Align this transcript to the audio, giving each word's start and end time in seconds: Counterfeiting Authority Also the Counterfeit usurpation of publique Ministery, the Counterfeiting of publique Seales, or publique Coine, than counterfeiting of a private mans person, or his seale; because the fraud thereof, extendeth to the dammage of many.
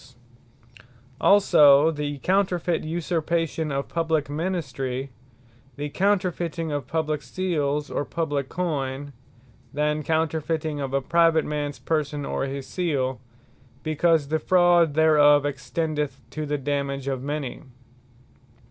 Counterfeiting 0.01 0.85
Authority 0.87 1.21
Also 1.21 1.91
the 1.91 2.17
Counterfeit 2.23 2.83
usurpation 2.83 3.71
of 3.71 3.87
publique 3.87 4.29
Ministery, 4.31 5.09
the 5.75 5.89
Counterfeiting 5.89 6.71
of 6.71 6.87
publique 6.87 7.21
Seales, 7.21 7.93
or 7.95 8.03
publique 8.03 8.49
Coine, 8.49 9.13
than 9.71 10.01
counterfeiting 10.01 10.79
of 10.79 10.95
a 10.95 11.01
private 11.01 11.45
mans 11.45 11.77
person, 11.77 12.25
or 12.25 12.45
his 12.45 12.65
seale; 12.65 13.21
because 13.83 14.29
the 14.29 14.39
fraud 14.39 14.95
thereof, 14.95 15.45
extendeth 15.45 16.19
to 16.31 16.47
the 16.47 16.57
dammage 16.57 17.07
of 17.07 17.21
many. 17.21 17.61